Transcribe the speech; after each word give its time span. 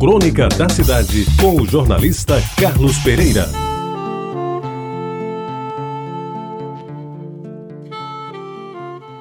Crônica 0.00 0.48
da 0.48 0.66
Cidade, 0.66 1.26
com 1.38 1.60
o 1.60 1.66
jornalista 1.66 2.36
Carlos 2.58 2.96
Pereira. 3.00 3.46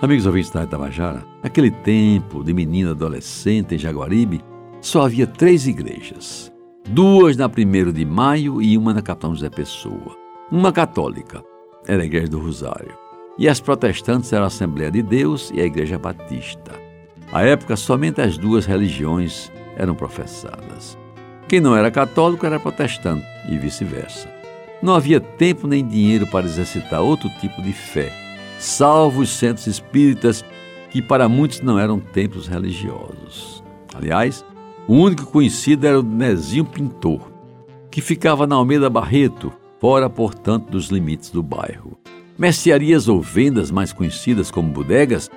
Amigos 0.00 0.26
ouvintes 0.26 0.52
da 0.52 0.62
Itabajara, 0.62 1.24
naquele 1.42 1.72
tempo 1.72 2.44
de 2.44 2.54
menina 2.54 2.92
adolescente 2.92 3.74
em 3.74 3.78
Jaguaribe, 3.78 4.44
só 4.80 5.06
havia 5.06 5.26
três 5.26 5.66
igrejas. 5.66 6.52
Duas 6.88 7.36
na 7.36 7.46
1 7.48 7.90
de 7.90 8.04
maio 8.04 8.62
e 8.62 8.78
uma 8.78 8.94
na 8.94 9.02
Capitão 9.02 9.34
José 9.34 9.50
Pessoa. 9.50 10.16
Uma 10.52 10.72
católica, 10.72 11.42
era 11.84 12.04
a 12.04 12.06
Igreja 12.06 12.28
do 12.28 12.38
Rosário. 12.38 12.96
E 13.36 13.48
as 13.48 13.58
protestantes 13.58 14.32
eram 14.32 14.44
a 14.44 14.46
Assembleia 14.46 14.92
de 14.92 15.02
Deus 15.02 15.50
e 15.52 15.60
a 15.60 15.64
Igreja 15.64 15.98
Batista. 15.98 16.78
À 17.32 17.42
época, 17.42 17.74
somente 17.74 18.20
as 18.20 18.38
duas 18.38 18.66
religiões 18.66 19.50
eram 19.80 19.94
professadas. 19.94 20.98
Quem 21.48 21.58
não 21.58 21.74
era 21.74 21.90
católico 21.90 22.44
era 22.44 22.60
protestante 22.60 23.26
e 23.48 23.56
vice-versa. 23.56 24.28
Não 24.82 24.94
havia 24.94 25.20
tempo 25.20 25.66
nem 25.66 25.86
dinheiro 25.86 26.26
para 26.26 26.46
exercitar 26.46 27.00
outro 27.00 27.28
tipo 27.40 27.62
de 27.62 27.72
fé, 27.72 28.12
salvo 28.58 29.22
os 29.22 29.30
centros 29.30 29.66
espíritas, 29.66 30.44
que 30.90 31.00
para 31.00 31.28
muitos 31.28 31.60
não 31.60 31.78
eram 31.78 31.98
templos 31.98 32.46
religiosos. 32.46 33.64
Aliás, 33.94 34.44
o 34.86 34.94
único 34.94 35.26
conhecido 35.26 35.86
era 35.86 35.98
o 35.98 36.02
Nezinho 36.02 36.64
Pintor, 36.64 37.30
que 37.90 38.00
ficava 38.00 38.46
na 38.46 38.56
Almeida 38.56 38.90
Barreto, 38.90 39.52
fora, 39.80 40.10
portanto, 40.10 40.70
dos 40.70 40.88
limites 40.88 41.30
do 41.30 41.42
bairro. 41.42 41.98
Mercearias 42.38 43.08
ou 43.08 43.20
vendas 43.20 43.70
mais 43.70 43.92
conhecidas 43.92 44.50
como 44.50 44.72
bodegas, 44.72 45.30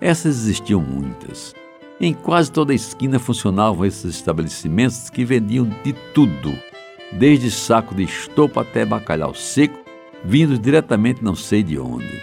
essas 0.00 0.36
existiam 0.36 0.80
muitas. 0.80 1.54
Em 2.00 2.14
quase 2.14 2.50
toda 2.50 2.72
a 2.72 2.74
esquina 2.74 3.18
funcionavam 3.18 3.84
esses 3.84 4.14
estabelecimentos 4.14 5.10
que 5.10 5.22
vendiam 5.22 5.68
de 5.84 5.92
tudo, 6.14 6.58
desde 7.12 7.50
saco 7.50 7.94
de 7.94 8.04
estopa 8.04 8.62
até 8.62 8.86
bacalhau 8.86 9.34
seco, 9.34 9.78
vindo 10.24 10.58
diretamente 10.58 11.22
não 11.22 11.34
sei 11.34 11.62
de 11.62 11.78
onde. 11.78 12.22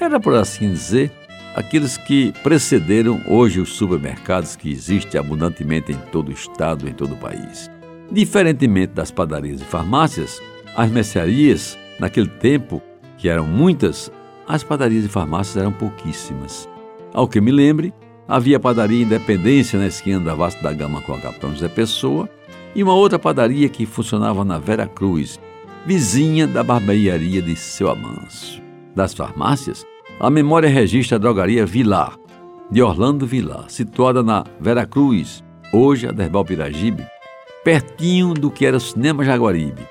Era, 0.00 0.18
por 0.18 0.34
assim 0.34 0.70
dizer, 0.70 1.12
aqueles 1.54 1.98
que 1.98 2.32
precederam 2.42 3.20
hoje 3.28 3.60
os 3.60 3.74
supermercados 3.74 4.56
que 4.56 4.70
existem 4.70 5.20
abundantemente 5.20 5.92
em 5.92 5.98
todo 6.10 6.30
o 6.30 6.32
estado, 6.32 6.88
em 6.88 6.94
todo 6.94 7.12
o 7.12 7.18
país. 7.18 7.70
Diferentemente 8.10 8.94
das 8.94 9.10
padarias 9.10 9.60
e 9.60 9.64
farmácias, 9.64 10.40
as 10.74 10.90
mercearias, 10.90 11.76
naquele 11.98 12.28
tempo, 12.28 12.80
que 13.18 13.28
eram 13.28 13.46
muitas, 13.46 14.10
as 14.48 14.64
padarias 14.64 15.04
e 15.04 15.08
farmácias 15.08 15.58
eram 15.58 15.72
pouquíssimas. 15.72 16.66
Ao 17.12 17.28
que 17.28 17.38
me 17.38 17.52
lembre, 17.52 17.92
havia 18.30 18.58
a 18.58 18.60
padaria 18.60 19.02
Independência 19.02 19.76
na 19.76 19.88
esquina 19.88 20.20
da 20.20 20.36
Vasta 20.36 20.62
da 20.62 20.72
Gama 20.72 21.02
com 21.02 21.12
a 21.12 21.20
Capitão 21.20 21.50
José 21.50 21.68
Pessoa 21.68 22.30
e 22.76 22.82
uma 22.82 22.94
outra 22.94 23.18
padaria 23.18 23.68
que 23.68 23.84
funcionava 23.84 24.44
na 24.44 24.56
Vera 24.56 24.86
Cruz, 24.86 25.40
vizinha 25.84 26.46
da 26.46 26.62
barbearia 26.62 27.42
de 27.42 27.56
Seu 27.56 27.90
Amâncio. 27.90 28.62
Das 28.94 29.12
farmácias, 29.12 29.84
a 30.20 30.30
memória 30.30 30.68
registra 30.68 31.16
a 31.16 31.18
drogaria 31.18 31.66
Vilar, 31.66 32.16
de 32.70 32.80
Orlando 32.80 33.26
Vilar, 33.26 33.64
situada 33.68 34.22
na 34.22 34.44
Vera 34.60 34.86
Cruz, 34.86 35.42
hoje 35.72 36.06
a 36.06 36.12
Derbal 36.12 36.44
Piragibe, 36.44 37.04
pertinho 37.64 38.32
do 38.32 38.48
que 38.48 38.64
era 38.64 38.76
o 38.76 38.80
Cinema 38.80 39.24
Jaguaribe, 39.24 39.82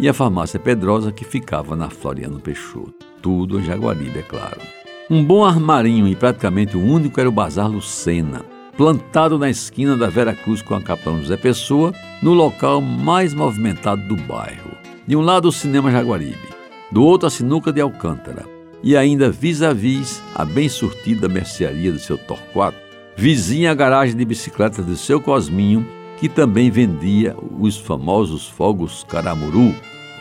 e 0.00 0.08
a 0.08 0.12
farmácia 0.12 0.58
Pedrosa 0.58 1.12
que 1.12 1.24
ficava 1.24 1.76
na 1.76 1.88
Floriano 1.88 2.40
Peixoto. 2.40 3.06
Tudo 3.22 3.60
em 3.60 3.62
Jaguaribe, 3.62 4.18
é 4.18 4.22
claro. 4.22 4.60
Um 5.10 5.22
bom 5.22 5.44
armarinho 5.44 6.08
e 6.08 6.16
praticamente 6.16 6.78
o 6.78 6.82
único 6.82 7.20
era 7.20 7.28
o 7.28 7.32
Bazar 7.32 7.70
Lucena, 7.70 8.42
plantado 8.74 9.38
na 9.38 9.50
esquina 9.50 9.98
da 9.98 10.08
Vera 10.08 10.32
Cruz 10.32 10.62
com 10.62 10.74
a 10.74 10.80
Capitão 10.80 11.20
José 11.20 11.36
Pessoa, 11.36 11.92
no 12.22 12.32
local 12.32 12.80
mais 12.80 13.34
movimentado 13.34 14.00
do 14.08 14.16
bairro. 14.16 14.70
De 15.06 15.14
um 15.14 15.20
lado 15.20 15.48
o 15.48 15.52
Cinema 15.52 15.90
Jaguaribe, 15.90 16.48
do 16.90 17.04
outro 17.04 17.26
a 17.26 17.30
Sinuca 17.30 17.70
de 17.70 17.82
Alcântara, 17.82 18.46
e 18.82 18.96
ainda 18.96 19.30
vis-a-vis 19.30 20.22
a 20.34 20.42
bem 20.42 20.70
surtida 20.70 21.28
mercearia 21.28 21.92
do 21.92 21.98
seu 21.98 22.16
Torquato, 22.16 22.78
vizinha 23.14 23.72
a 23.72 23.74
garagem 23.74 24.16
de 24.16 24.24
bicicletas 24.24 24.86
do 24.86 24.96
seu 24.96 25.20
Cosminho, 25.20 25.86
que 26.18 26.30
também 26.30 26.70
vendia 26.70 27.36
os 27.60 27.76
famosos 27.76 28.48
fogos 28.48 29.04
caramuru, 29.06 29.74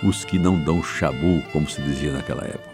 os 0.03 0.25
que 0.25 0.38
não 0.38 0.62
dão 0.62 0.84
chabu, 0.84 1.41
como 1.53 1.69
se 1.69 1.81
dizia 1.81 2.12
naquela 2.12 2.44
época. 2.44 2.72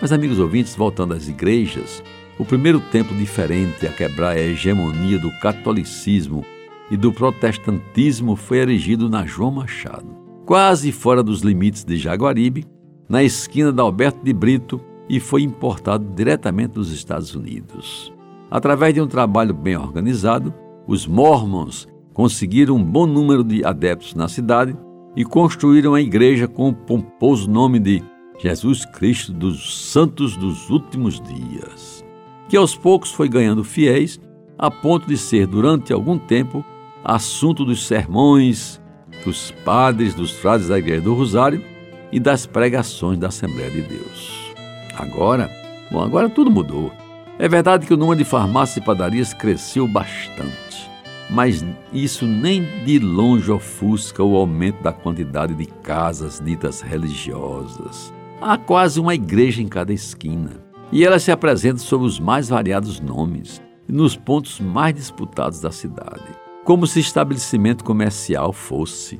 Mas, 0.00 0.12
amigos 0.12 0.38
ouvintes, 0.38 0.76
voltando 0.76 1.14
às 1.14 1.28
igrejas, 1.28 2.02
o 2.38 2.44
primeiro 2.44 2.78
templo 2.78 3.16
diferente 3.16 3.84
a 3.84 3.92
quebrar 3.92 4.36
a 4.36 4.40
hegemonia 4.40 5.18
do 5.18 5.30
catolicismo 5.40 6.44
e 6.88 6.96
do 6.96 7.12
protestantismo 7.12 8.36
foi 8.36 8.58
erigido 8.58 9.10
na 9.10 9.26
João 9.26 9.50
Machado, 9.50 10.16
quase 10.46 10.92
fora 10.92 11.22
dos 11.22 11.40
limites 11.40 11.84
de 11.84 11.96
Jaguaribe, 11.96 12.64
na 13.08 13.24
esquina 13.24 13.72
da 13.72 13.82
Alberto 13.82 14.20
de 14.22 14.32
Brito, 14.32 14.80
e 15.08 15.18
foi 15.18 15.42
importado 15.42 16.06
diretamente 16.14 16.74
dos 16.74 16.92
Estados 16.92 17.34
Unidos. 17.34 18.12
Através 18.50 18.94
de 18.94 19.00
um 19.00 19.06
trabalho 19.06 19.54
bem 19.54 19.76
organizado, 19.76 20.54
os 20.86 21.06
Mormons 21.06 21.88
conseguiram 22.14 22.76
um 22.76 22.84
bom 22.84 23.06
número 23.06 23.42
de 23.42 23.64
adeptos 23.64 24.14
na 24.14 24.28
cidade 24.28 24.76
e 25.16 25.24
construíram 25.24 25.94
a 25.94 26.00
igreja 26.00 26.46
com 26.46 26.68
o 26.68 26.74
pomposo 26.74 27.50
nome 27.50 27.78
de 27.78 28.02
Jesus 28.38 28.84
Cristo 28.84 29.32
dos 29.32 29.90
Santos 29.90 30.36
dos 30.36 30.70
Últimos 30.70 31.20
Dias, 31.20 32.04
que 32.48 32.56
aos 32.56 32.76
poucos 32.76 33.10
foi 33.10 33.28
ganhando 33.28 33.64
fiéis 33.64 34.20
a 34.56 34.70
ponto 34.70 35.08
de 35.08 35.16
ser, 35.16 35.46
durante 35.46 35.92
algum 35.92 36.16
tempo, 36.16 36.64
assunto 37.04 37.64
dos 37.64 37.84
sermões 37.86 38.80
dos 39.24 39.50
padres, 39.64 40.14
dos 40.14 40.30
frades 40.30 40.68
da 40.68 40.78
Igreja 40.78 41.02
do 41.02 41.14
Rosário 41.14 41.64
e 42.12 42.20
das 42.20 42.46
pregações 42.46 43.18
da 43.18 43.26
Assembleia 43.28 43.70
de 43.70 43.82
Deus. 43.82 44.54
Agora, 44.96 45.50
bom, 45.90 46.02
agora 46.02 46.30
tudo 46.30 46.50
mudou. 46.50 46.92
É 47.40 47.48
verdade 47.48 47.86
que 47.86 47.94
o 47.94 47.96
número 47.96 48.18
de 48.18 48.24
farmácias 48.24 48.76
e 48.78 48.86
padarias 48.86 49.34
cresceu 49.34 49.86
bastante, 49.86 50.90
mas 51.28 51.64
isso 51.92 52.26
nem 52.26 52.62
de 52.84 52.98
longe 53.00 53.50
ofusca 53.50 54.22
o 54.22 54.36
aumento 54.36 54.82
da 54.82 54.92
quantidade 54.92 55.54
de 55.54 55.66
casas 55.66 56.40
ditas 56.44 56.80
religiosas. 56.80 58.16
Há 58.40 58.56
quase 58.56 59.00
uma 59.00 59.16
igreja 59.16 59.60
em 59.60 59.66
cada 59.66 59.92
esquina, 59.92 60.62
e 60.92 61.04
ela 61.04 61.18
se 61.18 61.32
apresenta 61.32 61.78
sob 61.78 62.04
os 62.04 62.20
mais 62.20 62.48
variados 62.48 63.00
nomes 63.00 63.60
nos 63.88 64.14
pontos 64.14 64.60
mais 64.60 64.94
disputados 64.94 65.60
da 65.60 65.72
cidade, 65.72 66.22
como 66.64 66.86
se 66.86 67.00
estabelecimento 67.00 67.82
comercial 67.82 68.52
fosse. 68.52 69.18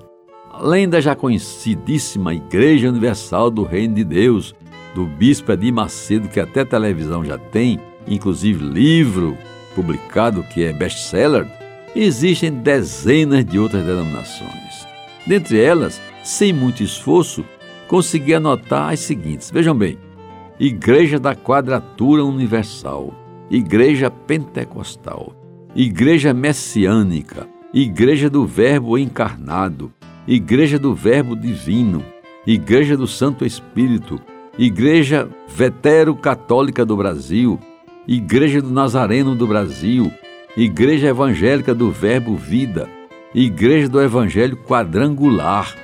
Além 0.53 0.89
da 0.89 1.01
já 1.01 1.17
conhecidíssima 1.17 2.33
Igreja 2.33 2.89
Universal 2.89 3.51
do 3.51 3.65
Reino 3.65 3.97
de 3.97 4.05
Deus, 4.05 4.55
do 4.95 5.05
Bispo 5.05 5.51
Edir 5.51 5.73
Macedo, 5.73 6.29
que 6.29 6.39
até 6.39 6.65
televisão 6.65 7.25
já 7.25 7.39
tem, 7.39 7.81
inclusive 8.07 8.65
livro 8.65 9.37
publicado 9.75 10.45
que 10.45 10.63
é 10.63 10.73
best-seller, 10.73 11.47
existem 11.95 12.53
dezenas 12.53 13.45
de 13.45 13.59
outras 13.59 13.85
denominações. 13.85 14.87
Dentre 15.27 15.61
elas, 15.61 16.01
sem 16.23 16.53
muito 16.53 16.85
esforço, 16.85 17.45
consegui 17.89 18.35
anotar 18.35 18.93
as 18.93 19.01
seguintes. 19.01 19.51
Vejam 19.51 19.77
bem: 19.77 19.99
Igreja 20.61 21.19
da 21.19 21.35
Quadratura 21.35 22.25
Universal, 22.25 23.13
Igreja 23.51 24.11
Pentecostal, 24.11 25.35
Igreja 25.75 26.33
Messiânica, 26.33 27.49
Igreja 27.73 28.31
do 28.31 28.47
Verbo 28.47 28.97
Encarnado, 28.99 29.93
Igreja 30.27 30.79
do 30.79 30.95
Verbo 30.95 31.35
Divino, 31.35 32.05
Igreja 32.47 32.97
do 32.97 33.07
Santo 33.07 33.45
Espírito, 33.45 34.21
Igreja 34.59 35.29
Vetero 35.49 36.15
Católica 36.15 36.85
do 36.85 36.97
Brasil, 36.97 37.59
Igreja 38.07 38.61
do 38.61 38.71
Nazareno 38.71 39.35
do 39.35 39.47
Brasil, 39.47 40.13
Igreja 40.57 41.09
Evangélica 41.09 41.75
do 41.75 41.91
Verbo 41.91 42.37
Vida, 42.37 42.89
Igreja 43.35 43.89
do 43.89 44.01
Evangelho 44.01 44.57
Quadrangular, 44.57 45.75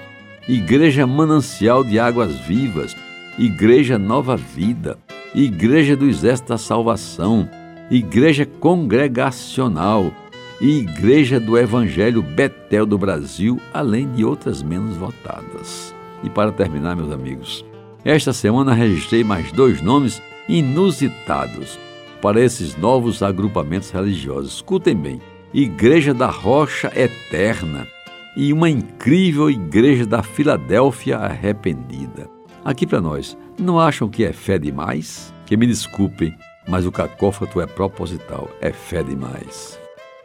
Igreja 0.46 1.06
Manancial 1.06 1.82
de 1.82 1.98
Águas 1.98 2.38
Vivas, 2.40 2.94
Igreja 3.38 3.98
Nova 3.98 4.36
Vida, 4.36 4.98
Igreja 5.34 5.96
do 5.96 6.06
Exército 6.06 6.50
da 6.50 6.58
Salvação, 6.58 7.48
Igreja 7.90 8.44
Congregacional 8.44 10.12
e 10.60 10.80
Igreja 10.80 11.40
do 11.40 11.56
Evangelho 11.56 12.20
Betel 12.20 12.84
do 12.84 12.98
Brasil, 12.98 13.58
além 13.72 14.06
de 14.12 14.22
outras 14.22 14.62
menos 14.62 14.94
votadas. 14.98 15.94
E 16.22 16.28
para 16.28 16.52
terminar, 16.52 16.94
meus 16.94 17.10
amigos, 17.10 17.64
esta 18.04 18.34
semana 18.34 18.74
registrei 18.74 19.24
mais 19.24 19.50
dois 19.50 19.80
nomes 19.80 20.20
inusitados 20.46 21.78
para 22.20 22.38
esses 22.38 22.76
novos 22.76 23.22
agrupamentos 23.22 23.90
religiosos. 23.90 24.56
Escutem 24.56 24.94
bem: 24.94 25.22
Igreja 25.54 26.12
da 26.12 26.26
Rocha 26.26 26.92
Eterna 26.94 27.93
e 28.36 28.52
uma 28.52 28.68
incrível 28.68 29.50
igreja 29.50 30.06
da 30.06 30.22
Filadélfia 30.22 31.18
arrependida. 31.18 32.28
Aqui 32.64 32.86
para 32.86 33.00
nós, 33.00 33.36
não 33.58 33.78
acham 33.78 34.08
que 34.08 34.24
é 34.24 34.32
fé 34.32 34.58
demais? 34.58 35.32
Que 35.46 35.56
me 35.56 35.66
desculpem, 35.66 36.34
mas 36.66 36.86
o 36.86 36.92
cacófato 36.92 37.60
é 37.60 37.66
proposital, 37.66 38.48
é 38.60 38.72
fé 38.72 39.02
demais. 39.02 39.78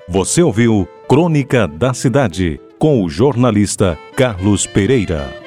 Você 0.07 0.41
ouviu 0.41 0.88
Crônica 1.07 1.67
da 1.67 1.94
Cidade 1.94 2.59
com 2.79 3.03
o 3.03 3.09
jornalista 3.09 3.97
Carlos 4.15 4.65
Pereira. 4.65 5.38